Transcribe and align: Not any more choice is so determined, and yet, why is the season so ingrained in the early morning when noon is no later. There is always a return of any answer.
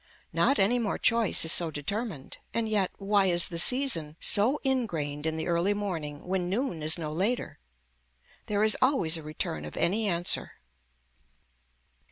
Not 0.33 0.57
any 0.57 0.79
more 0.79 0.97
choice 0.97 1.45
is 1.45 1.51
so 1.51 1.69
determined, 1.69 2.37
and 2.55 2.67
yet, 2.67 2.89
why 2.97 3.27
is 3.27 3.49
the 3.49 3.59
season 3.59 4.15
so 4.19 4.59
ingrained 4.63 5.27
in 5.27 5.37
the 5.37 5.45
early 5.47 5.75
morning 5.75 6.25
when 6.25 6.49
noon 6.49 6.81
is 6.81 6.97
no 6.97 7.13
later. 7.13 7.59
There 8.47 8.63
is 8.63 8.75
always 8.81 9.15
a 9.17 9.21
return 9.21 9.63
of 9.63 9.77
any 9.77 10.07
answer. 10.07 10.53